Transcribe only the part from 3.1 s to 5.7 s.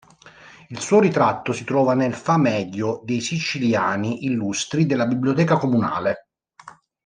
Siciliani illustri della Biblioteca